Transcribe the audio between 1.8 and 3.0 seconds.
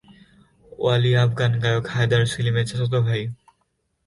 হায়দার সেলিমের চাচাতো